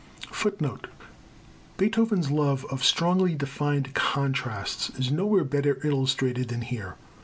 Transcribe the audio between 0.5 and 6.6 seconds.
[I] Beethoven's love of strongly defined contrasts is nowhere better illustrated